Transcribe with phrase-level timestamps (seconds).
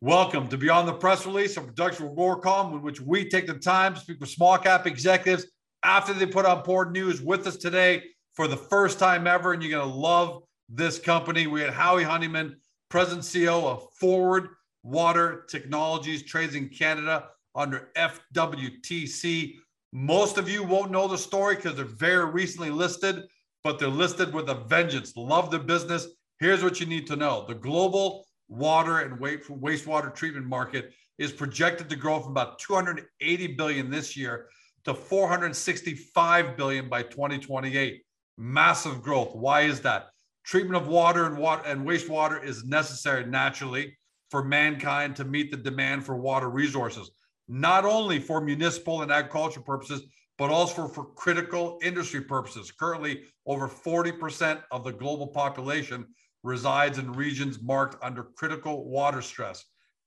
[0.00, 3.54] Welcome to Beyond the Press Release, a production of Agoracom, in which we take the
[3.54, 5.46] time to speak with small cap executives
[5.82, 9.52] after they put on board news with us today for the first time ever.
[9.52, 11.48] And you're going to love this company.
[11.48, 14.50] We had Howie Honeyman, President CEO of Forward
[14.84, 19.56] Water Technologies, trades in Canada under FWTC.
[19.92, 23.24] Most of you won't know the story because they're very recently listed,
[23.64, 25.16] but they're listed with a vengeance.
[25.16, 26.06] Love the business.
[26.38, 31.88] Here's what you need to know the global water and wastewater treatment market is projected
[31.90, 34.48] to grow from about 280 billion this year
[34.84, 38.02] to 465 billion by 2028.
[38.38, 39.34] Massive growth.
[39.34, 40.10] Why is that?
[40.44, 43.98] Treatment of water and water and wastewater is necessary naturally
[44.30, 47.10] for mankind to meet the demand for water resources,
[47.48, 50.02] not only for municipal and agricultural purposes,
[50.38, 52.70] but also for, for critical industry purposes.
[52.70, 56.06] Currently, over 40% of the global population
[56.42, 59.64] resides in regions marked under critical water stress.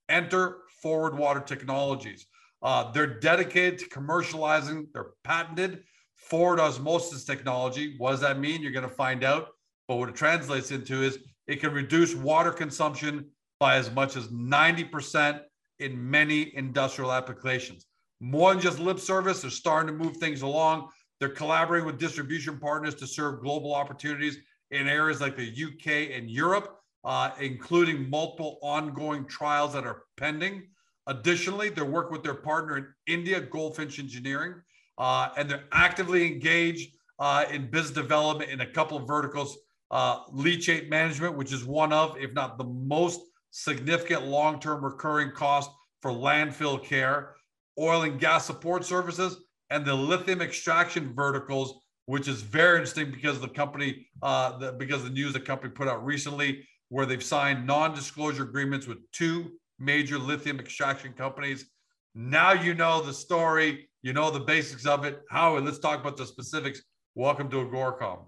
[0.10, 2.26] Enter Forward Water Technologies.
[2.62, 5.84] Uh, they're dedicated to commercializing their patented
[6.16, 7.96] forward osmosis technology.
[7.98, 8.62] What does that mean?
[8.62, 9.50] You're going to find out.
[9.88, 13.26] But what it translates into is it can reduce water consumption
[13.60, 15.42] by as much as 90%
[15.80, 17.88] in many industrial applications.
[18.20, 20.90] More than just lip service, they're starting to move things along.
[21.20, 24.38] They're collaborating with distribution partners to serve global opportunities
[24.72, 30.64] in areas like the UK and Europe, uh, including multiple ongoing trials that are pending.
[31.08, 34.56] Additionally, they're working with their partner in India, Goldfinch Engineering,
[34.98, 39.58] uh, and they're actively engaged uh, in business development in a couple of verticals.
[39.90, 43.20] Uh, leachate management, which is one of, if not the most
[43.50, 45.70] significant long-term recurring cost
[46.02, 47.36] for landfill care,
[47.78, 49.38] oil and gas support services,
[49.70, 55.04] and the lithium extraction verticals which is very interesting because the company, uh, the, because
[55.04, 60.18] the news the company put out recently, where they've signed non-disclosure agreements with two major
[60.18, 61.70] lithium extraction companies.
[62.14, 65.22] Now you know the story, you know the basics of it.
[65.30, 66.82] Howard, let's talk about the specifics.
[67.16, 68.26] Welcome to Agoracom.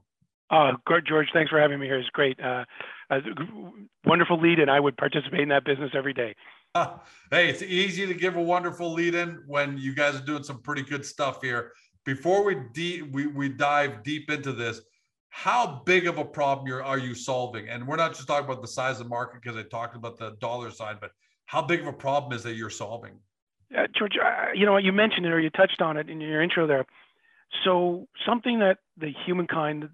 [0.49, 0.73] Uh,
[1.07, 1.99] George, thanks for having me here.
[1.99, 2.39] It's great.
[2.39, 2.63] Uh,
[3.09, 3.19] uh,
[4.05, 6.35] wonderful lead, and I would participate in that business every day.
[6.75, 10.61] hey, it's easy to give a wonderful lead in when you guys are doing some
[10.61, 11.71] pretty good stuff here
[12.05, 14.81] before we, de- we we dive deep into this,
[15.29, 17.69] how big of a problem you're you solving?
[17.69, 20.17] And we're not just talking about the size of the market because I talked about
[20.17, 21.11] the dollar side, but
[21.45, 23.13] how big of a problem is that you're solving?
[23.75, 26.41] Uh, George, uh, you know, you mentioned it or you touched on it in your
[26.41, 26.85] intro there.
[27.63, 29.89] So something that the humankind,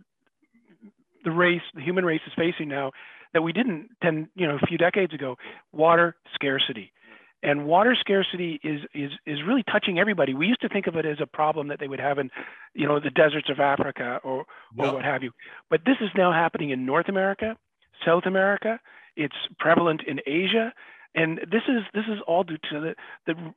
[1.24, 2.92] the race, the human race is facing now
[3.34, 5.38] that we didn't ten, you know, a few decades ago,
[5.72, 6.92] water scarcity
[7.41, 10.33] and water scarcity is is is really touching everybody.
[10.33, 12.29] We used to think of it as a problem that they would have in,
[12.73, 14.45] you know, the deserts of Africa or
[14.77, 14.94] or yep.
[14.94, 15.31] what have you.
[15.69, 17.55] But this is now happening in North America,
[18.05, 18.79] South America.
[19.16, 20.73] It's prevalent in Asia,
[21.16, 22.95] and this is this is all due to the
[23.25, 23.53] the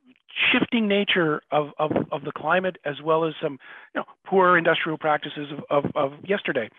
[0.51, 3.59] shifting nature of, of, of the climate as well as some
[3.93, 6.69] you know, poor industrial practices of, of, of yesterday.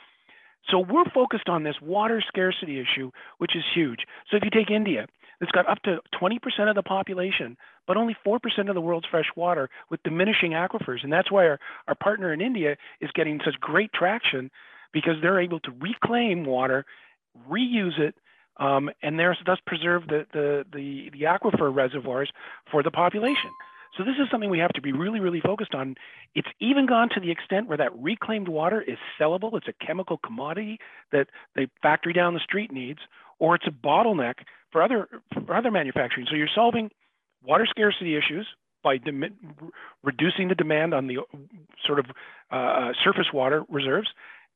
[0.71, 4.01] So we're focused on this water scarcity issue, which is huge.
[4.31, 5.07] So if you take India,
[5.41, 7.57] it's got up to 20% of the population,
[7.87, 11.03] but only 4% of the world's fresh water with diminishing aquifers.
[11.03, 14.51] And that's why our, our partner in India is getting such great traction
[14.93, 16.85] because they're able to reclaim water,
[17.51, 18.15] reuse it,
[18.59, 22.31] um, and thus preserve the, the, the, the aquifer reservoirs
[22.71, 23.51] for the population.
[23.97, 25.95] So this is something we have to be really, really focused on.
[26.35, 29.57] It's even gone to the extent where that reclaimed water is sellable.
[29.57, 30.79] It's a chemical commodity
[31.13, 33.01] that the factory down the street needs,
[33.39, 34.35] or it's a bottleneck
[34.75, 35.09] for other
[35.47, 36.27] for other manufacturing.
[36.29, 36.91] So you're solving
[37.43, 38.47] water scarcity issues
[38.83, 38.99] by
[40.03, 41.19] reducing the demand on the
[41.87, 42.07] sort of
[42.53, 44.09] uh, uh, surface water reserves,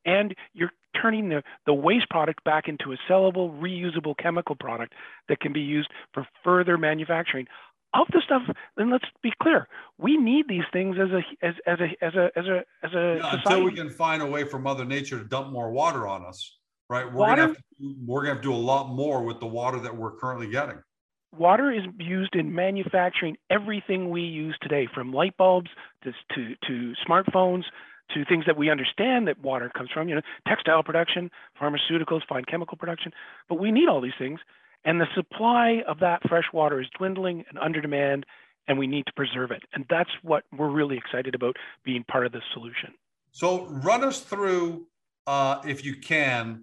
[0.05, 4.93] and you're turning the, the waste product back into a sellable, reusable chemical product
[5.29, 7.47] that can be used for further manufacturing
[7.95, 8.43] of the stuff.
[8.77, 12.31] Then let's be clear: we need these things as a as as a as a
[12.37, 15.25] as a as a yeah, until we can find a way for Mother Nature to
[15.25, 16.58] dump more water on us
[16.89, 17.07] right?
[17.07, 19.47] We're water, gonna have to, we're gonna have to do a lot more with the
[19.47, 20.83] water that we're currently getting.
[21.37, 25.71] Water is used in manufacturing everything we use today, from light bulbs
[26.03, 27.65] to, to, to smartphones
[28.15, 31.31] to things that we understand that water comes from, you know, textile production,
[31.61, 33.13] pharmaceuticals, fine chemical production.
[33.49, 34.41] But we need all these things.
[34.85, 38.25] And the supply of that fresh water is dwindling and under demand,
[38.67, 39.63] and we need to preserve it.
[39.75, 42.95] And that's what we're really excited about being part of this solution.
[43.33, 44.87] So, run us through,
[45.27, 46.63] uh, if you can,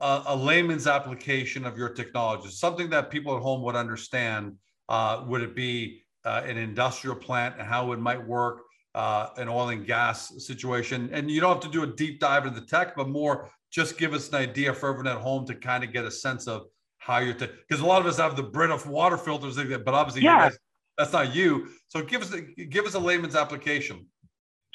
[0.00, 4.56] a, a, layman's application of your technology, something that people at home would understand.
[4.88, 8.62] Uh, would it be uh, an industrial plant and how it might work,
[8.94, 11.08] uh, an oil and gas situation?
[11.12, 13.98] And you don't have to do a deep dive into the tech, but more just
[13.98, 16.66] give us an idea for everyone at home to kind of get a sense of
[16.98, 20.48] how you're because a lot of us have the Brita water filters, but obviously yeah.
[20.48, 20.58] Guys,
[20.96, 21.68] that's not you.
[21.88, 22.34] So give us
[22.70, 24.06] give us a layman's application.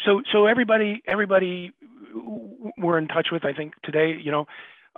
[0.06, 1.72] So so everybody everybody
[2.78, 4.46] we're in touch with, I think today, you know,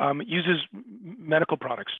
[0.01, 0.57] um, uses
[1.17, 1.93] medical products,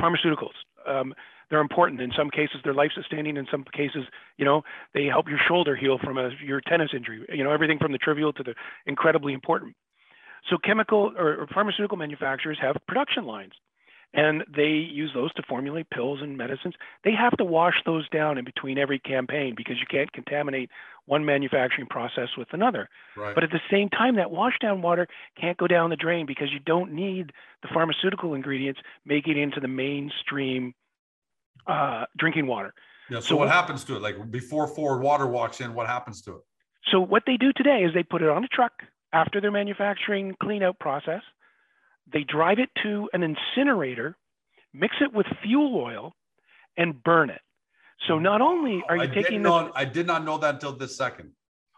[0.00, 0.56] pharmaceuticals.
[0.88, 1.14] Um,
[1.50, 2.00] they're important.
[2.00, 3.36] In some cases, they're life sustaining.
[3.36, 4.04] In some cases,
[4.36, 4.62] you know,
[4.94, 7.24] they help your shoulder heal from a, your tennis injury.
[7.28, 8.54] You know, everything from the trivial to the
[8.86, 9.76] incredibly important.
[10.50, 13.52] So chemical or, or pharmaceutical manufacturers have production lines
[14.16, 16.74] and they use those to formulate pills and medicines.
[17.04, 20.70] They have to wash those down in between every campaign because you can't contaminate
[21.04, 22.88] one manufacturing process with another.
[23.14, 23.34] Right.
[23.34, 25.06] But at the same time, that washdown water
[25.38, 29.60] can't go down the drain because you don't need the pharmaceutical ingredients making it into
[29.60, 30.74] the mainstream
[31.66, 32.72] uh, drinking water.
[33.10, 33.20] Yeah.
[33.20, 34.02] So, so what happens to it?
[34.02, 36.42] Like before Forward Water walks in, what happens to it?
[36.90, 38.72] So what they do today is they put it on a truck
[39.12, 41.20] after their manufacturing clean out process
[42.12, 44.16] they drive it to an incinerator,
[44.72, 46.12] mix it with fuel oil,
[46.76, 47.40] and burn it.
[48.08, 50.96] So not only are you I taking this, I did not know that until this
[50.96, 51.32] second.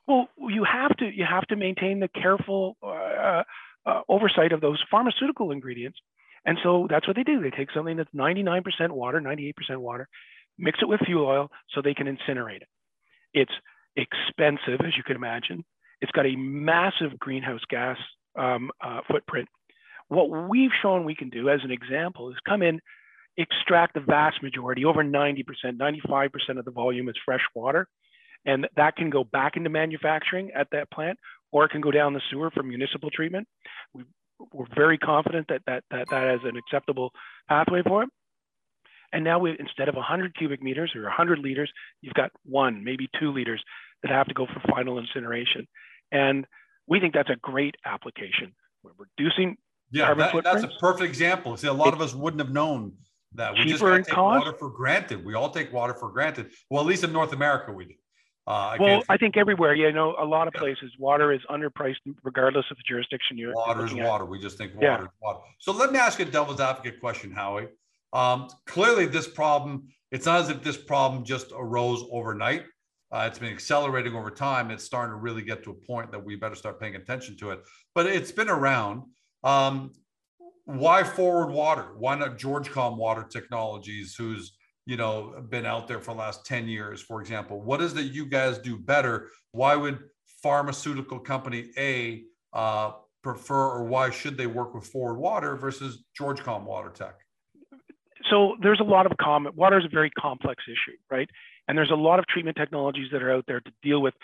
[0.07, 3.43] Well, you have to you have to maintain the careful uh,
[3.87, 5.99] uh, oversight of those pharmaceutical ingredients,
[6.45, 7.41] and so that's what they do.
[7.41, 10.09] They take something that's 99% water, 98% water,
[10.59, 12.69] mix it with fuel oil, so they can incinerate it.
[13.35, 13.53] It's
[13.97, 15.65] expensive, as you can imagine.
[16.01, 17.99] It's got a massive greenhouse gas
[18.37, 19.49] um, uh, footprint.
[20.09, 22.81] What we've shown we can do as an example is come in,
[23.37, 27.87] extract the vast majority, over 90%, 95% of the volume is fresh water.
[28.47, 31.19] And that can go back into manufacturing at that plant,
[31.53, 33.47] or it can go down the sewer for municipal treatment.
[33.93, 34.05] We,
[34.41, 37.11] are very confident that that, that that is an acceptable
[37.49, 38.09] pathway for it.
[39.13, 41.71] And now we, instead of 100 cubic meters or 100 liters,
[42.03, 43.63] you've got one, maybe two liters
[44.03, 45.67] that have to go for final incineration.
[46.13, 46.47] And
[46.87, 48.55] we think that's a great application.
[48.83, 49.57] We're reducing
[49.91, 51.57] yeah, that, that's a perfect example.
[51.57, 52.93] See, a lot of us wouldn't have known
[53.35, 53.55] that.
[53.55, 54.45] We just take cost.
[54.45, 55.25] water for granted.
[55.25, 56.51] We all take water for granted.
[56.71, 57.95] Well, at least in North America, we do.
[58.47, 61.97] Uh, I well, I think everywhere, you know, a lot of places, water is underpriced
[62.23, 63.51] regardless of the jurisdiction you're.
[63.51, 63.57] In.
[63.57, 64.25] Water is water.
[64.25, 65.03] We just think water yeah.
[65.03, 65.41] is water.
[65.59, 67.69] So let me ask you a devil's advocate question, Howie.
[68.15, 72.65] Um, clearly, this problem, it's not as if this problem just arose overnight.
[73.13, 74.71] Uh, it's been accelerating over time.
[74.71, 77.51] It's starting to really get to a point that we better start paying attention to
[77.51, 77.61] it.
[77.95, 79.03] But it's been around.
[79.45, 79.93] Um,
[80.65, 81.95] why Forward Water?
[81.97, 84.53] Why not Georgecom Water Technologies, who's
[84.87, 87.63] you know been out there for the last 10 years, for example?
[87.63, 89.31] What is that you guys do better?
[89.53, 89.99] Why would
[90.43, 92.93] pharmaceutical company A uh,
[93.23, 97.15] prefer, or why should they work with Forward Water versus Georgecom Water Tech?
[98.31, 99.55] So there's a lot of common.
[99.57, 101.29] Water is a very complex issue, right?
[101.67, 104.15] And there's a lot of treatment technologies that are out there to deal with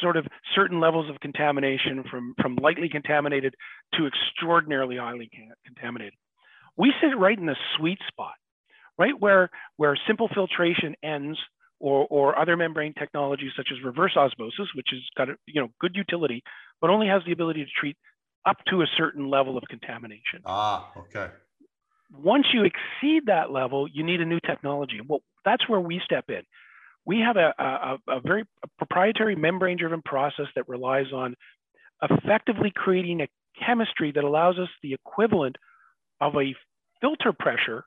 [0.00, 3.54] sort of certain levels of contamination from, from lightly contaminated
[3.94, 5.30] to extraordinarily highly
[5.64, 6.14] contaminated.
[6.76, 8.34] We sit right in the sweet spot,
[8.98, 11.38] right where, where simple filtration ends
[11.80, 15.68] or, or other membrane technologies such as reverse osmosis, which has got a you know,
[15.80, 16.42] good utility,
[16.80, 17.96] but only has the ability to treat
[18.46, 20.40] up to a certain level of contamination.
[20.44, 21.28] Ah, okay.
[22.12, 25.00] Once you exceed that level, you need a new technology.
[25.06, 26.42] Well, that's where we step in
[27.06, 28.44] we have a, a, a very
[28.78, 31.36] proprietary membrane driven process that relies on
[32.02, 33.28] effectively creating a
[33.64, 35.56] chemistry that allows us the equivalent
[36.20, 36.54] of a
[37.00, 37.84] filter pressure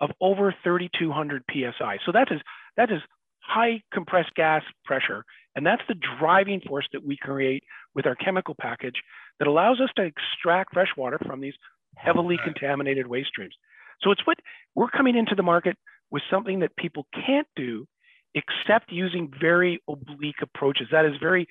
[0.00, 1.98] of over 3200 psi.
[2.06, 2.40] So that is
[2.76, 3.00] that is
[3.40, 5.24] high compressed gas pressure,
[5.56, 9.02] and that's the driving force that we create with our chemical package
[9.38, 11.54] that allows us to extract fresh water from these
[11.96, 12.52] heavily okay.
[12.52, 13.54] contaminated waste streams.
[14.02, 14.38] So it's what
[14.74, 15.76] we're coming into the market
[16.10, 17.86] with something that people can't do
[18.34, 20.88] except using very oblique approaches.
[20.92, 21.46] That is very,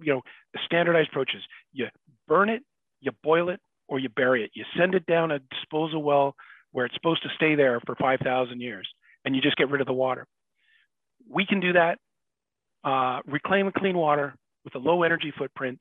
[0.00, 0.22] you know,
[0.64, 1.42] standardized approaches.
[1.72, 1.86] You
[2.28, 2.62] burn it,
[3.00, 4.50] you boil it, or you bury it.
[4.54, 6.34] You send it down a disposal well
[6.72, 8.88] where it's supposed to stay there for 5,000 years,
[9.24, 10.26] and you just get rid of the water.
[11.28, 11.98] We can do that,
[12.84, 14.34] uh, reclaim clean water
[14.64, 15.80] with a low energy footprint,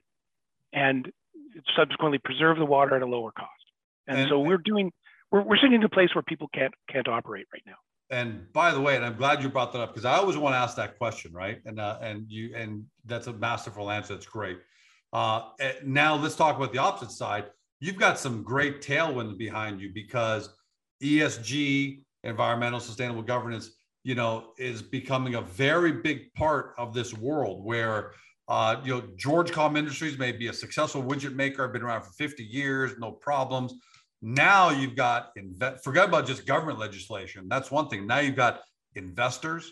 [0.74, 1.10] and
[1.75, 3.50] subsequently preserve the water at a lower cost.
[4.08, 4.91] And, and so we're doing,
[5.31, 7.75] we're, we're sitting in a place where people can't can't operate right now
[8.12, 10.53] and by the way, and I'm glad you brought that up because I always want
[10.53, 11.60] to ask that question, right?
[11.65, 14.13] And uh, and you and that's a masterful answer.
[14.13, 14.60] That's great.
[15.13, 17.46] Uh, eh, now let's talk about the opposite side.
[17.80, 20.50] You've got some great tailwinds behind you because
[21.01, 23.72] ESG, environmental sustainable governance,
[24.03, 28.12] you know, is becoming a very big part of this world where
[28.48, 32.12] uh, you know, Georgecom Industries may be a successful widget maker, I've been around for
[32.12, 33.74] 50 years, no problems.
[34.22, 37.48] Now you've got inve- forget about just government legislation.
[37.48, 38.06] That's one thing.
[38.06, 38.62] Now you've got
[38.96, 39.72] investors,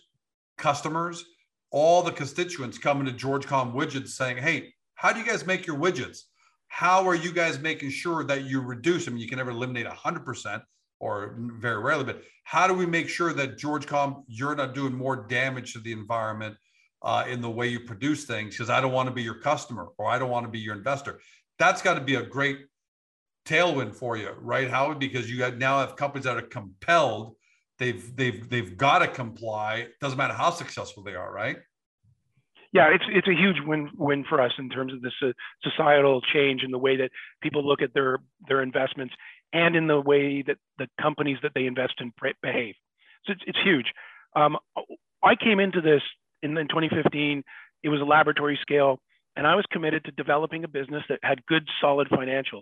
[0.58, 1.24] customers,
[1.72, 5.78] all the constituents coming to Georgecom Widgets saying, "Hey, how do you guys make your
[5.78, 6.24] widgets?
[6.68, 9.18] How are you guys making sure that you reduce them?
[9.18, 10.62] You can never eliminate 100%,
[11.00, 14.94] or very rarely, but how do we make sure that George Com, you're not doing
[14.94, 16.56] more damage to the environment
[17.02, 18.56] uh, in the way you produce things?
[18.56, 20.76] Because I don't want to be your customer or I don't want to be your
[20.76, 21.20] investor.
[21.58, 22.60] That's got to be a great
[23.50, 25.00] tailwind for you, right, Howard?
[25.00, 27.36] Because you now have companies that are compelled.
[27.78, 29.88] They've they've they've got to comply.
[30.02, 31.58] Doesn't matter how successful they are, right?
[32.72, 35.12] yeah, it's it's a huge win win for us in terms of the
[35.64, 37.10] societal change in the way that
[37.42, 39.16] people look at their their investments
[39.54, 42.14] and in the way that the companies that they invest in
[42.44, 42.76] behave.
[43.26, 43.88] So it's, it's huge.
[44.36, 44.58] Um,
[45.24, 46.02] I came into this
[46.44, 47.44] in, in 2015.
[47.84, 49.00] It was a laboratory scale,
[49.36, 52.62] and I was committed to developing a business that had good, solid financials.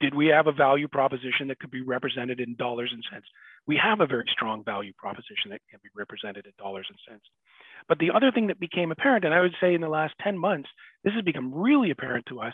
[0.00, 3.26] Did we have a value proposition that could be represented in dollars and cents?
[3.66, 7.24] We have a very strong value proposition that can be represented in dollars and cents.
[7.88, 10.36] But the other thing that became apparent, and I would say in the last 10
[10.36, 10.68] months,
[11.02, 12.52] this has become really apparent to us,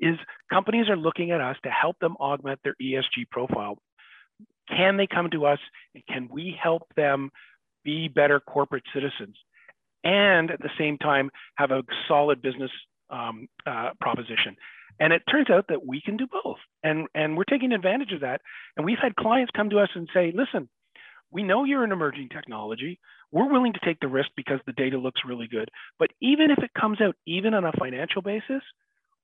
[0.00, 0.16] is
[0.50, 3.78] companies are looking at us to help them augment their ESG profile.
[4.68, 5.60] Can they come to us
[5.94, 7.30] and can we help them
[7.84, 9.36] be better corporate citizens
[10.04, 12.70] and at the same time have a solid business
[13.10, 14.56] um, uh, proposition?
[15.00, 16.58] And it turns out that we can do both.
[16.82, 18.40] And, and we're taking advantage of that.
[18.76, 20.68] And we've had clients come to us and say, listen,
[21.30, 23.00] we know you're an emerging technology.
[23.30, 25.70] We're willing to take the risk because the data looks really good.
[25.98, 28.62] But even if it comes out even on a financial basis,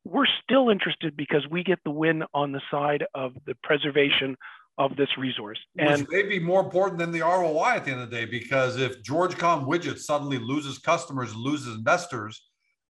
[0.05, 4.37] we're still interested because we get the win on the side of the preservation
[4.79, 5.59] of this resource.
[5.77, 8.25] And Which may be more important than the ROI at the end of the day,
[8.25, 12.48] because if GeorgeCom widget suddenly loses customers, loses investors,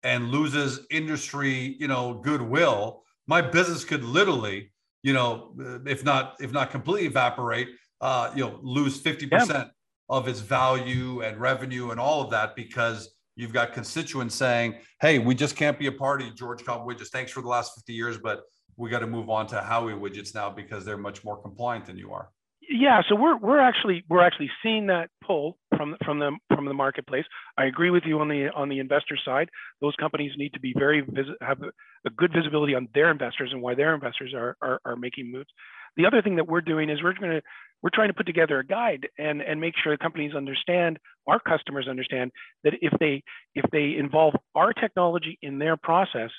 [0.07, 4.71] and loses industry, you know, goodwill, my business could literally,
[5.03, 5.53] you know,
[5.85, 7.69] if not if not completely evaporate,
[8.01, 9.69] uh, you know, lose 50%
[10.09, 15.19] of its value and revenue and all of that because you've got constituents saying, hey,
[15.19, 17.09] we just can't be a party, George Com widgets.
[17.09, 18.43] Thanks for the last 50 years, but
[18.77, 21.99] we got to move on to Howie widgets now because they're much more compliant than
[21.99, 22.31] you are.
[22.69, 26.75] Yeah, so we're we're actually we're actually seeing that pull from from the from the
[26.75, 27.25] marketplace.
[27.57, 29.51] I agree with you on the on the investor side.
[29.81, 33.63] Those companies need to be very vis- have a, good visibility on their investors and
[33.63, 35.49] why their investors are, are are making moves.
[35.97, 37.43] The other thing that we're doing is we're going to
[37.83, 41.87] we're trying to put together a guide and, and make sure companies understand, our customers
[41.89, 42.33] understand
[42.65, 43.23] that if they
[43.55, 46.31] if they involve our technology in their process,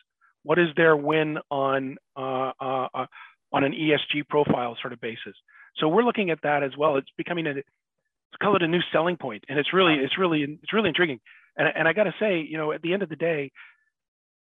[0.43, 3.05] what is their win on uh, uh, uh,
[3.53, 5.35] on an ESG profile sort of basis.
[5.77, 6.97] So we're looking at that as well.
[6.97, 7.65] It's becoming a let's
[8.41, 11.19] call it a new selling point, and it's really it's really it's really intriguing.
[11.57, 13.51] And and I got to say, you know, at the end of the day,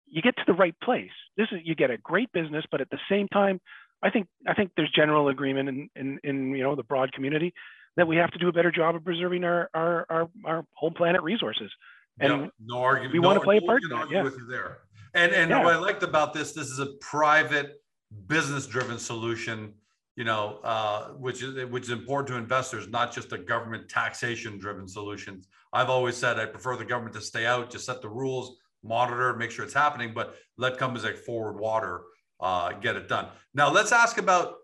[0.07, 1.11] you get to the right place.
[1.37, 3.59] This is you get a great business, but at the same time,
[4.03, 7.53] I think I think there's general agreement in, in, in you know the broad community
[7.97, 10.91] that we have to do a better job of preserving our our our, our whole
[10.91, 11.71] planet resources.
[12.19, 13.13] And yeah, no argument.
[13.13, 13.81] We no, want to play a part.
[14.09, 14.23] Yeah.
[14.23, 14.79] With you there.
[15.13, 15.63] And and yeah.
[15.63, 17.81] what I liked about this, this is a private
[18.27, 19.73] business-driven solution.
[20.21, 24.87] You know, uh, which is which is important to investors, not just a government taxation-driven
[24.87, 25.41] solution.
[25.73, 29.35] I've always said I prefer the government to stay out, just set the rules, monitor,
[29.35, 32.01] make sure it's happening, but let companies like Forward Water
[32.39, 33.29] uh, get it done.
[33.55, 34.57] Now let's ask about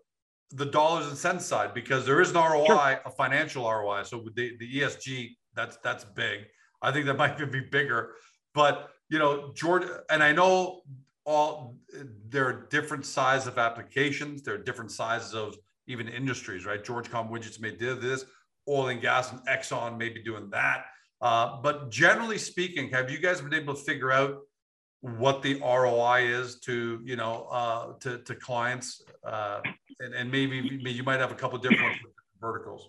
[0.52, 3.00] the dollars and cents side because there is an ROI, sure.
[3.04, 4.04] a financial ROI.
[4.04, 6.42] So the, the ESG, that's that's big.
[6.82, 8.12] I think that might even be bigger.
[8.54, 10.82] But you know, George, and I know
[11.28, 11.76] all
[12.30, 14.42] there are different sizes of applications.
[14.42, 15.56] There are different sizes of
[15.86, 16.82] even industries, right?
[16.82, 18.24] Georgecom widgets may do this.
[18.66, 20.86] Oil and gas and Exxon may be doing that.
[21.20, 24.38] Uh, but generally speaking, have you guys been able to figure out
[25.00, 29.60] what the ROI is to you know uh, to to clients, uh,
[30.00, 31.96] and, and maybe, maybe you might have a couple different
[32.40, 32.88] verticals.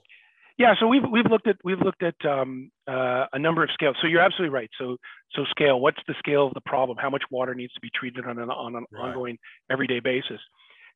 [0.60, 3.96] Yeah, so we've we've looked at we've looked at um, uh, a number of scales.
[4.01, 4.70] So you're absolutely right.
[4.78, 4.98] So
[5.34, 5.80] so scale.
[5.80, 6.98] What's the scale of the problem?
[7.01, 9.08] How much water needs to be treated on an on an right.
[9.08, 9.38] ongoing
[9.72, 10.42] everyday basis?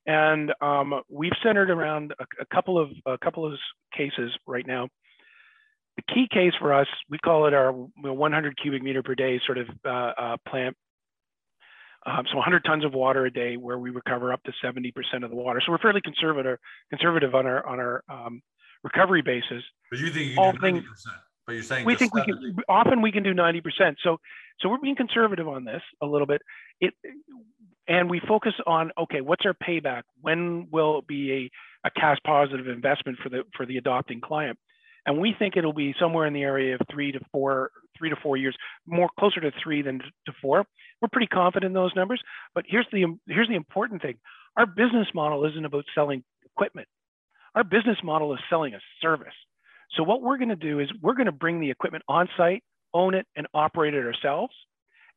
[0.05, 3.53] And um, we've centered around a, a, couple of a couple of
[3.95, 4.89] cases right now.
[5.95, 9.59] The key case for us, we call it our 100 cubic meter per day sort
[9.59, 10.75] of uh, uh, plant
[12.05, 14.91] um, so 100 tons of water a day, where we recover up to 70%
[15.23, 15.61] of the water.
[15.65, 16.57] So we're fairly conservative,
[16.89, 18.41] conservative on our on our um,
[18.83, 19.63] recovery basis.
[19.89, 20.61] But you think you All do 90%?
[20.61, 20.83] Things,
[21.45, 22.31] but you're saying we think 70.
[22.31, 23.95] we can often we can do 90%.
[24.03, 24.17] So
[24.59, 26.41] so we're being conservative on this a little bit.
[26.79, 26.93] It
[27.87, 30.03] and we focus on okay, what's our payback?
[30.21, 31.49] When will it be
[31.83, 34.57] a, a cash positive investment for the for the adopting client?
[35.05, 38.15] And we think it'll be somewhere in the area of three to four, three to
[38.23, 38.55] four years,
[38.87, 40.65] more closer to three than to four.
[41.01, 42.21] We're pretty confident in those numbers.
[42.55, 44.15] But here's the here's the important thing:
[44.55, 46.87] our business model isn't about selling equipment.
[47.55, 49.33] Our business model is selling a service.
[49.95, 52.63] So what we're going to do is we're going to bring the equipment on site,
[52.93, 54.53] own it, and operate it ourselves,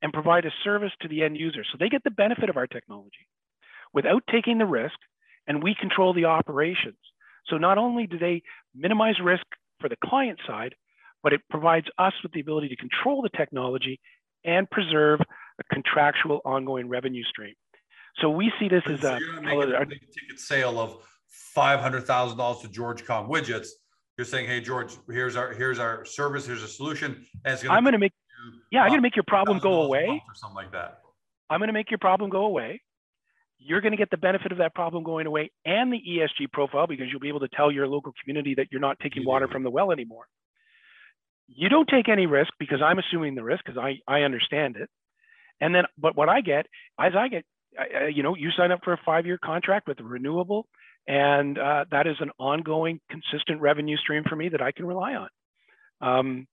[0.02, 1.64] and provide a service to the end user.
[1.64, 3.26] So they get the benefit of our technology
[3.94, 4.96] without taking the risk,
[5.46, 6.98] and we control the operations.
[7.46, 8.42] So not only do they
[8.74, 9.46] minimize risk
[9.80, 10.74] for the client side,
[11.22, 13.98] but it provides us with the ability to control the technology
[14.44, 15.20] and preserve
[15.58, 17.54] a contractual ongoing revenue stream.
[18.20, 20.98] So we see this as a, a ticket sale of
[21.56, 23.68] five hundred thousand dollars to George Com widgets.
[24.18, 27.74] You're saying, hey George, here's our here's our service, here's a solution, and it's gonna
[27.74, 28.12] I'm gonna make
[28.70, 31.00] yeah, I'm gonna make your problem go away or something like that.
[31.48, 32.82] I'm gonna make your problem go away.
[33.58, 36.86] You're going to get the benefit of that problem going away and the ESG profile
[36.86, 39.62] because you'll be able to tell your local community that you're not taking water from
[39.62, 40.26] the well anymore.
[41.48, 44.90] You don't take any risk because I'm assuming the risk because I, I understand it.
[45.60, 46.66] And then, but what I get,
[47.00, 47.44] as I get,
[47.80, 50.68] uh, you know, you sign up for a five-year contract with a renewable,
[51.06, 55.14] and uh, that is an ongoing, consistent revenue stream for me that I can rely
[55.14, 55.28] on.
[56.00, 56.46] Um,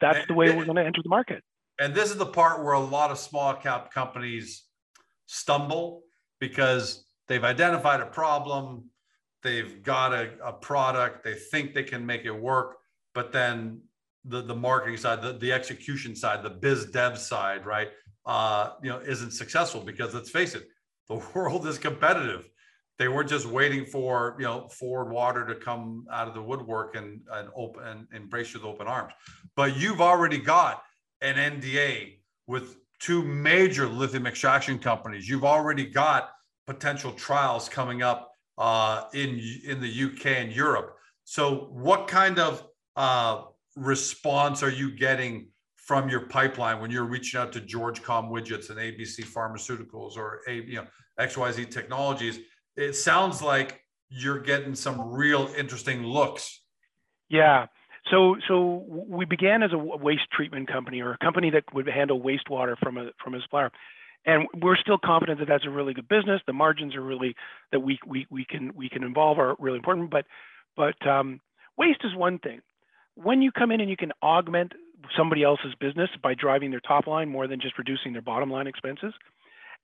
[0.00, 1.42] that's the way we're going to enter the market.
[1.80, 4.64] And this is the part where a lot of small cap companies
[5.26, 6.02] stumble
[6.40, 8.90] because they've identified a problem,
[9.42, 12.78] they've got a, a product, they think they can make it work,
[13.14, 13.80] but then
[14.24, 17.88] the, the marketing side, the, the execution side, the biz dev side, right,
[18.26, 20.68] uh, you know, isn't successful because let's face it,
[21.08, 22.48] the world is competitive.
[22.98, 26.96] They weren't just waiting for you know Forward Water to come out of the woodwork
[26.96, 29.12] and and open and embrace you with open arms.
[29.56, 30.82] But you've already got
[31.20, 35.28] an NDA with two major lithium extraction companies.
[35.28, 36.30] You've already got
[36.66, 40.96] potential trials coming up uh, in in the UK and Europe.
[41.24, 43.42] So, what kind of uh,
[43.76, 48.70] response are you getting from your pipeline when you're reaching out to George Com Widgets
[48.70, 50.86] and ABC Pharmaceuticals or a you know
[51.20, 52.40] XYZ Technologies?
[52.78, 56.60] It sounds like you're getting some real interesting looks.
[57.28, 57.66] Yeah.
[58.08, 62.20] So, so we began as a waste treatment company or a company that would handle
[62.20, 63.72] wastewater from a from a supplier,
[64.24, 66.40] and we're still confident that that's a really good business.
[66.46, 67.34] The margins are really
[67.72, 70.10] that we we we can we can involve are really important.
[70.10, 70.24] But
[70.76, 71.40] but um,
[71.76, 72.60] waste is one thing.
[73.16, 74.72] When you come in and you can augment
[75.16, 78.68] somebody else's business by driving their top line more than just reducing their bottom line
[78.68, 79.12] expenses,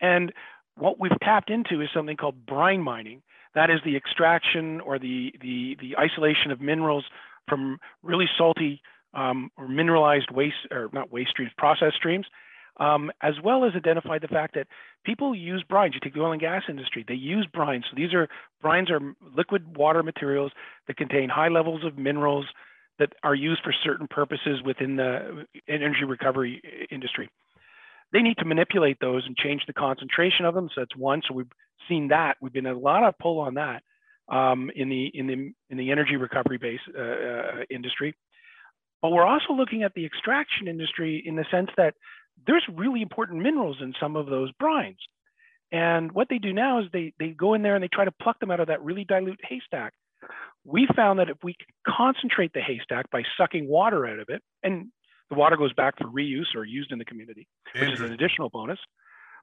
[0.01, 0.33] and
[0.77, 3.23] what we've tapped into is something called brine mining.
[3.55, 7.05] That is the extraction or the the the isolation of minerals
[7.49, 8.81] from really salty
[9.15, 12.27] um, or mineralized waste, or not waste streams, process streams,
[12.79, 14.67] um, as well as identify the fact that
[15.05, 15.95] people use brines.
[15.95, 17.83] You take the oil and gas industry, they use brines.
[17.85, 18.29] So these are
[18.63, 19.01] brines are
[19.37, 20.53] liquid water materials
[20.89, 22.47] that contain high levels of minerals
[22.99, 26.61] that are used for certain purposes within the energy recovery
[26.91, 27.29] industry.
[28.14, 30.70] They need to manipulate those and change the concentration of them.
[30.72, 31.20] So that's one.
[31.29, 31.53] So we've
[31.88, 32.37] seen that.
[32.40, 33.83] We've been a lot of pull on that
[34.29, 38.14] um, in the in the in the energy recovery base uh, uh, industry.
[39.03, 41.94] But we're also looking at the extraction industry in the sense that
[42.46, 44.96] there's really important minerals in some of those brines.
[45.72, 48.12] And what they do now is they they go in there and they try to
[48.22, 49.92] pluck them out of that really dilute haystack.
[50.64, 54.87] We found that if we concentrate the haystack by sucking water out of it, and
[55.31, 58.51] the water goes back for reuse or used in the community, which is an additional
[58.51, 58.79] bonus.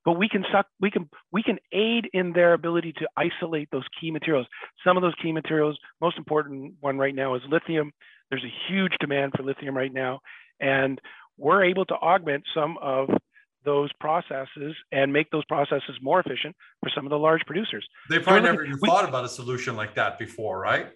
[0.04, 3.86] But we can suck we can we can aid in their ability to isolate those
[4.00, 4.48] key materials.
[4.84, 7.92] Some of those key materials most important one right now is lithium.
[8.32, 10.22] There's a huge demand for lithium right now.
[10.60, 11.00] And
[11.38, 13.10] we're able to augment some of
[13.64, 17.88] those processes and make those processes more efficient for some of the large producers.
[18.10, 20.88] They probably never even thought about a solution like that before, right?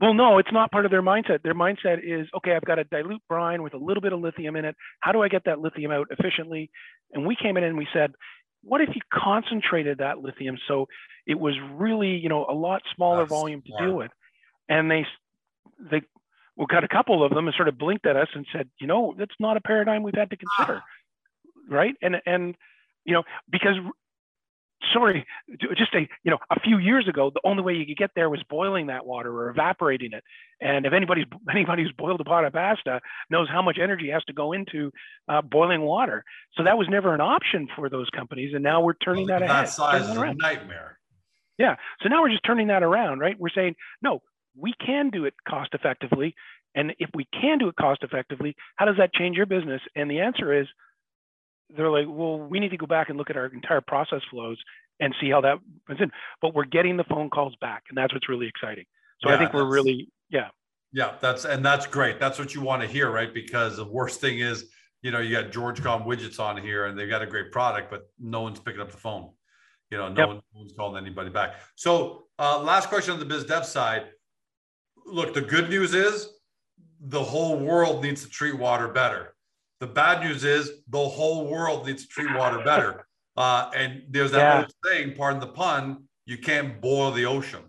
[0.00, 1.42] Well, no, it's not part of their mindset.
[1.42, 4.56] Their mindset is, okay, I've got a dilute brine with a little bit of lithium
[4.56, 4.76] in it.
[5.00, 6.70] How do I get that lithium out efficiently?
[7.12, 8.12] And we came in and we said,
[8.66, 10.86] what if you concentrated that lithium so
[11.26, 13.82] it was really you know a lot smaller That's volume to smart.
[13.82, 14.10] deal with
[14.68, 15.06] and they
[15.78, 16.02] they
[16.56, 18.86] we got a couple of them and sort of blinked at us and said you
[18.86, 21.74] know that's not a paradigm we've had to consider ah.
[21.74, 22.56] right and and
[23.04, 23.76] you know because
[24.92, 25.26] sorry,
[25.76, 28.28] just a you know a few years ago, the only way you could get there
[28.28, 30.22] was boiling that water or evaporating it.
[30.60, 34.24] And if anybody's anybody who's boiled a pot of pasta knows how much energy has
[34.24, 34.92] to go into
[35.28, 36.24] uh, boiling water.
[36.56, 39.46] So that was never an option for those companies, and now we're turning well, that,
[39.46, 39.66] that ahead.
[39.66, 40.98] That size is a nightmare.
[41.58, 41.76] Yeah.
[42.02, 43.38] So now we're just turning that around, right?
[43.38, 44.20] We're saying no,
[44.56, 46.34] we can do it cost effectively.
[46.74, 49.80] And if we can do it cost effectively, how does that change your business?
[49.94, 50.66] And the answer is
[51.74, 54.58] they're like, well, we need to go back and look at our entire process flows
[55.00, 56.10] and see how that runs in.
[56.40, 58.84] But we're getting the phone calls back, and that's what's really exciting.
[59.20, 60.48] So yeah, I think we're really, yeah.
[60.92, 62.20] Yeah, that's and that's great.
[62.20, 63.32] That's what you want to hear, right?
[63.32, 64.66] Because the worst thing is,
[65.02, 67.90] you know, you got George Com widgets on here, and they've got a great product,
[67.90, 69.30] but no one's picking up the phone.
[69.90, 70.28] You know, no, yep.
[70.28, 71.56] one, no one's calling anybody back.
[71.74, 74.06] So, uh, last question on the biz dev side.
[75.04, 76.28] Look, the good news is
[77.00, 79.35] the whole world needs to treat water better
[79.80, 83.06] the bad news is the whole world needs to treat water better.
[83.36, 84.58] Uh, and there's that yeah.
[84.60, 87.62] old saying, pardon the pun, you can't boil the ocean.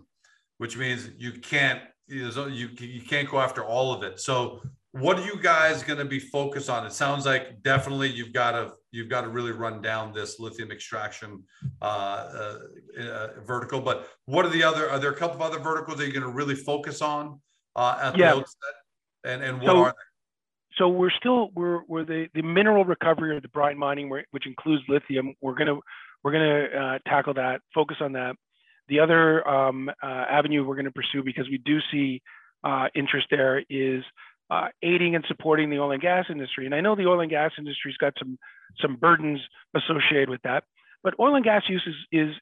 [0.58, 4.20] which means you can't you you can't go after all of it.
[4.20, 4.60] So
[4.92, 6.86] what are you guys going to be focused on?
[6.86, 10.70] It sounds like definitely you've got to you've got to really run down this lithium
[10.70, 11.44] extraction
[11.82, 12.58] uh, uh,
[13.00, 13.80] uh, vertical.
[13.80, 14.90] But what are the other?
[14.90, 17.40] Are there a couple of other verticals that you're going to really focus on
[17.76, 18.32] uh, at yeah.
[18.32, 18.74] the outset?
[19.24, 20.07] And and what so, are they?
[20.78, 24.82] So we're still we're we're the the mineral recovery or the brine mining, which includes
[24.88, 25.34] lithium.
[25.40, 25.76] We're gonna
[26.22, 28.36] we're gonna uh, tackle that, focus on that.
[28.88, 32.22] The other um, uh, avenue we're going to pursue because we do see
[32.94, 34.02] interest there is
[34.50, 36.66] uh, aiding and supporting the oil and gas industry.
[36.66, 38.38] And I know the oil and gas industry's got some
[38.80, 39.40] some burdens
[39.74, 40.64] associated with that.
[41.02, 42.34] But oil and gas use is, is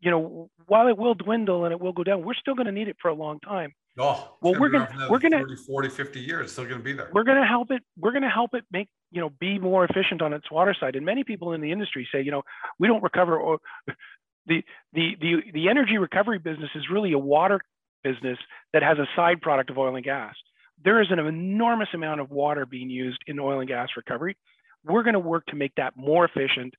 [0.00, 2.72] you know, while it will dwindle and it will go down, we're still going to
[2.72, 3.72] need it for a long time.
[3.98, 6.82] Oh, well, we're going to, we're going to 40, 40, 50 years, still going to
[6.82, 7.10] be there.
[7.12, 7.82] We're going to help it.
[7.98, 10.96] We're going to help it make, you know, be more efficient on its water side.
[10.96, 12.42] And many people in the industry say, you know,
[12.78, 13.58] we don't recover or
[14.46, 14.62] the,
[14.94, 17.60] the, the, the energy recovery business is really a water
[18.02, 18.38] business
[18.72, 20.34] that has a side product of oil and gas
[20.84, 24.36] there is an enormous amount of water being used in oil and gas recovery.
[24.84, 26.74] We're going to work to make that more efficient,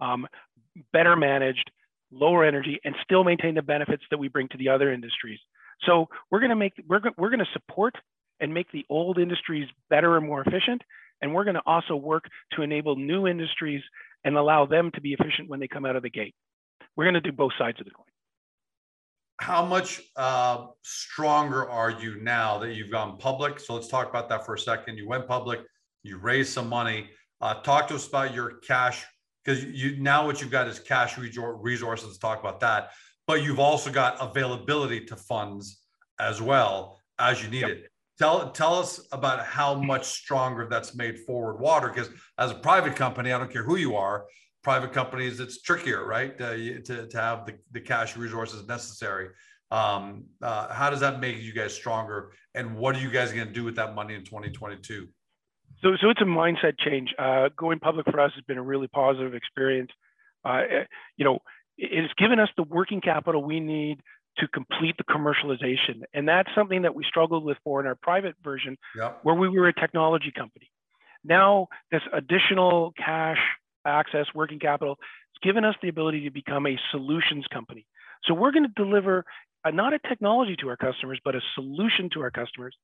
[0.00, 0.26] um,
[0.92, 1.70] better managed,
[2.10, 5.40] lower energy, and still maintain the benefits that we bring to the other industries.
[5.86, 7.94] So we're going to make we're we're going to support
[8.40, 10.82] and make the old industries better and more efficient,
[11.22, 13.82] and we're going to also work to enable new industries
[14.24, 16.34] and allow them to be efficient when they come out of the gate.
[16.96, 18.06] We're going to do both sides of the coin
[19.40, 23.60] how much uh, stronger are you now that you've gone public?
[23.60, 24.98] So let's talk about that for a second.
[24.98, 25.60] You went public,
[26.02, 27.10] you raised some money.
[27.40, 29.06] Uh, talk to us about your cash
[29.44, 32.18] because you now what you've got is cash resources.
[32.18, 32.90] Talk about that.
[33.28, 35.82] But you've also got availability to funds
[36.18, 37.70] as well as you need yep.
[37.70, 37.90] it.
[38.18, 42.96] Tell tell us about how much stronger that's made Forward Water because as a private
[42.96, 44.24] company, I don't care who you are,
[44.64, 46.32] private companies, it's trickier, right?
[46.40, 49.28] Uh, to, to have the, the cash resources necessary.
[49.70, 52.32] Um, uh, how does that make you guys stronger?
[52.54, 55.06] And what are you guys going to do with that money in 2022?
[55.82, 57.14] So, so it's a mindset change.
[57.18, 59.90] Uh, going public for us has been a really positive experience.
[60.44, 60.84] Uh, eh,
[61.16, 61.38] you know,
[61.78, 64.00] it's given us the working capital we need
[64.38, 66.02] to complete the commercialization.
[66.14, 69.20] And that's something that we struggled with for in our private version, yep.
[69.22, 70.70] where we were a technology company.
[71.24, 73.38] Now, this additional cash
[73.84, 74.98] access, working capital.
[75.32, 77.86] It's given us the ability to become a solutions company.
[78.24, 79.24] So we're going to deliver
[79.64, 82.76] a, not a technology to our customers, but a solution to our customers.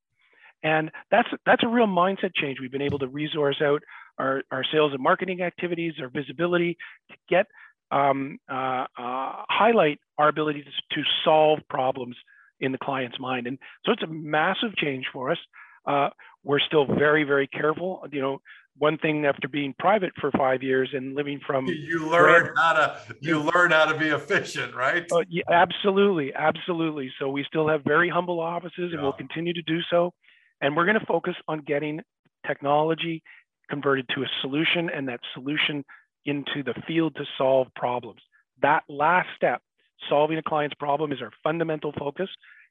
[0.63, 2.57] And that's that's a real mindset change.
[2.59, 3.83] We've been able to resource out
[4.17, 6.77] our, our sales and marketing activities, our visibility
[7.11, 7.45] to get
[7.91, 12.15] um, uh, uh, highlight our ability to, to solve problems
[12.59, 13.47] in the client's mind.
[13.47, 15.37] And so it's a massive change for us.
[15.85, 16.09] Uh,
[16.43, 18.03] we're still very, very careful.
[18.11, 18.41] You know,
[18.77, 23.15] one thing after being private for five years and living from you learn how to
[23.21, 27.83] you learn how to be efficient right uh, yeah, absolutely absolutely so we still have
[27.83, 30.11] very humble offices and we'll continue to do so
[30.61, 32.01] and we're going to focus on getting
[32.45, 33.23] technology
[33.69, 35.83] converted to a solution and that solution
[36.25, 38.21] into the field to solve problems
[38.61, 39.61] that last step
[40.09, 42.29] solving a client's problem is our fundamental focus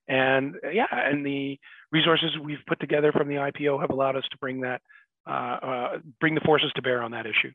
[0.09, 1.59] and yeah and the
[1.93, 4.81] resources we've put together from the ipo have allowed us to bring that
[5.27, 7.51] uh, uh, bring the forces to bear on that issue.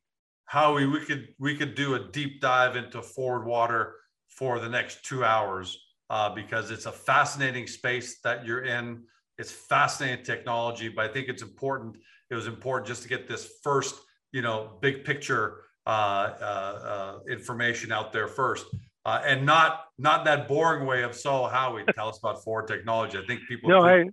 [0.46, 3.96] Howie, we could we could do a deep dive into forward water
[4.28, 5.78] for the next two hours
[6.10, 9.04] uh, because it's a fascinating space that you're in.
[9.38, 11.98] It's fascinating technology, but I think it's important.
[12.32, 13.96] It was important just to get this first,
[14.32, 18.67] you know, big picture uh, uh, uh Uh, uh, uh, information out there first,
[19.08, 23.17] and not not that boring way of so Howie tell us about forward technology.
[23.17, 23.71] I think people.
[23.71, 24.04] No, I.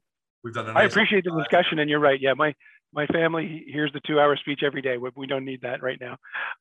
[0.42, 0.68] We've done.
[0.68, 2.18] Nice I appreciate the discussion, and you're right.
[2.18, 2.54] Yeah, my
[2.94, 4.96] my family hears the two hour speech every day.
[4.96, 6.16] We don't need that right now.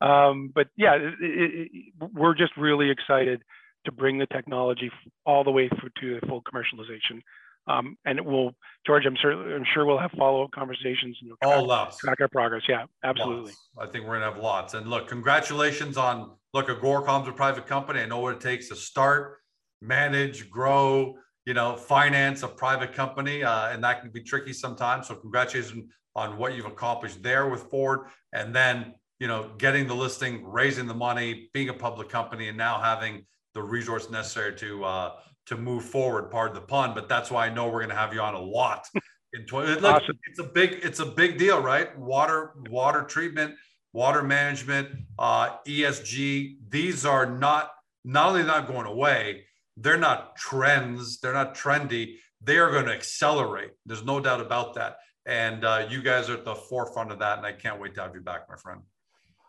[0.06, 1.70] Um, but yeah, it, it,
[2.12, 3.40] we're just really excited
[3.86, 4.90] to bring the technology
[5.24, 7.22] all the way through to the full commercialization.
[7.68, 8.52] Um, and it will,
[8.86, 11.98] George, I'm sure, I'm sure we'll have follow up conversations and all lots.
[11.98, 12.62] track our progress.
[12.68, 13.52] Yeah, absolutely.
[13.76, 13.78] Lots.
[13.80, 14.74] I think we're gonna have lots.
[14.74, 18.00] And look, congratulations on look, Agoracom's a private company.
[18.00, 19.38] I know what it takes to start,
[19.82, 25.08] manage, grow, you know, finance a private company, uh, and that can be tricky sometimes.
[25.08, 29.94] So congratulations on what you've accomplished there with Forward, and then you know getting the
[29.94, 34.84] listing, raising the money, being a public company, and now having the resource necessary to
[34.84, 35.12] uh,
[35.46, 36.30] to move forward.
[36.30, 38.40] Pardon the pun, but that's why I know we're going to have you on a
[38.40, 38.88] lot.
[39.32, 40.18] In 20, look, awesome.
[40.28, 41.96] it's a big it's a big deal, right?
[41.98, 43.54] Water water treatment,
[43.92, 46.56] water management, uh, ESG.
[46.68, 47.72] These are not
[48.04, 49.44] not only not going away,
[49.76, 51.20] they're not trends.
[51.20, 52.16] They're not trendy.
[52.40, 53.72] They are going to accelerate.
[53.84, 54.98] There's no doubt about that.
[55.26, 58.02] And uh, you guys are at the forefront of that, and I can't wait to
[58.02, 58.80] have you back, my friend.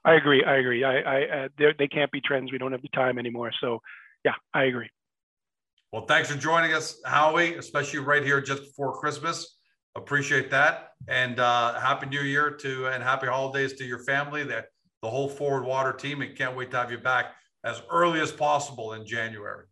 [0.03, 0.43] I agree.
[0.43, 0.83] I agree.
[0.83, 2.51] I, I uh, they can't be trends.
[2.51, 3.51] We don't have the time anymore.
[3.61, 3.79] So,
[4.25, 4.89] yeah, I agree.
[5.93, 9.57] Well, thanks for joining us, Howie, especially right here just before Christmas.
[9.95, 10.89] Appreciate that.
[11.07, 14.65] And uh, happy new year to and happy holidays to your family, the,
[15.01, 16.21] the whole Forward Water team.
[16.21, 19.65] And can't wait to have you back as early as possible in January.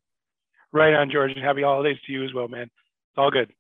[0.72, 1.32] Right on, George.
[1.36, 2.64] And happy holidays to you as well, man.
[2.64, 3.52] It's all good.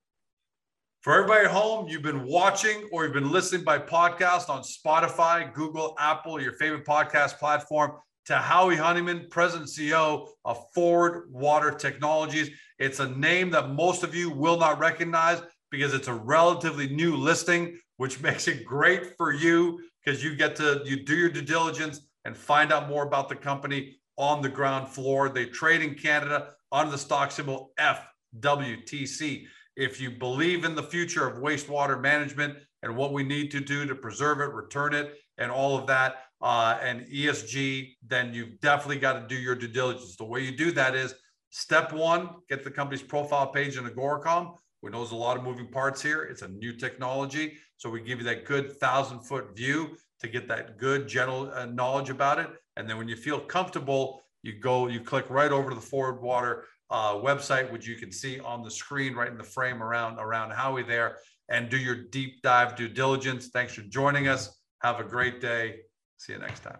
[1.01, 5.53] For everybody at home, you've been watching or you've been listening by podcast on Spotify,
[5.53, 7.91] Google, Apple, your favorite podcast platform,
[8.25, 12.49] to Howie Honeyman, President CEO of Forward Water Technologies.
[12.79, 17.15] It's a name that most of you will not recognize because it's a relatively new
[17.15, 21.41] listing, which makes it great for you because you get to you do your due
[21.41, 25.29] diligence and find out more about the company on the ground floor.
[25.29, 29.45] They trade in Canada under the stock symbol FWTC.
[29.75, 33.85] If you believe in the future of wastewater management and what we need to do
[33.85, 38.99] to preserve it, return it, and all of that, uh, and ESG, then you've definitely
[38.99, 40.15] got to do your due diligence.
[40.15, 41.15] The way you do that is
[41.49, 44.55] step one, get the company's profile page in Agoracom.
[44.81, 46.23] We know there's a lot of moving parts here.
[46.23, 47.57] It's a new technology.
[47.77, 51.65] So we give you that good thousand foot view to get that good general uh,
[51.65, 52.49] knowledge about it.
[52.77, 56.21] And then when you feel comfortable, you go, you click right over to the Forward
[56.21, 60.19] Water uh, website, which you can see on the screen right in the frame around
[60.19, 61.17] around Howie there,
[61.49, 63.47] and do your deep dive due diligence.
[63.47, 64.58] Thanks for joining us.
[64.81, 65.81] Have a great day.
[66.17, 66.77] See you next time.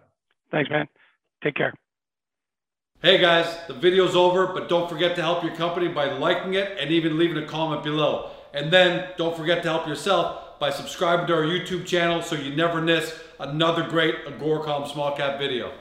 [0.50, 0.88] Thanks, man.
[1.42, 1.72] Take care.
[3.02, 6.78] Hey guys, the video's over, but don't forget to help your company by liking it
[6.80, 8.30] and even leaving a comment below.
[8.54, 12.56] And then don't forget to help yourself by subscribing to our YouTube channel so you
[12.56, 15.72] never miss another great Agoracom small cap video.